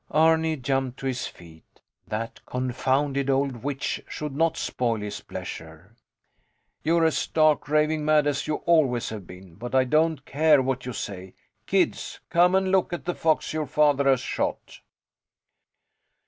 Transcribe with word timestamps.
Arni 0.09 0.55
jumped 0.57 0.97
to 0.99 1.05
his 1.05 1.27
feet. 1.27 1.79
That 2.07 2.43
confounded 2.47 3.29
old 3.29 3.57
witch 3.57 4.01
should 4.09 4.35
not 4.35 4.57
spoil 4.57 4.97
his 4.99 5.21
pleasure. 5.21 5.95
You're 6.83 7.05
as 7.05 7.15
stark, 7.15 7.69
raving 7.69 8.03
mad 8.03 8.25
as 8.25 8.47
you 8.47 8.55
always 8.65 9.09
have 9.09 9.27
been. 9.27 9.53
But 9.53 9.75
I 9.75 9.83
don't 9.83 10.25
care 10.25 10.59
what 10.59 10.87
you 10.87 10.93
say. 10.93 11.35
Kids, 11.67 12.19
come 12.31 12.55
and 12.55 12.71
look 12.71 12.91
at 12.93 13.05
the 13.05 13.13
fox 13.13 13.53
your 13.53 13.67
father 13.67 14.05
has 14.09 14.21
shot. 14.21 14.79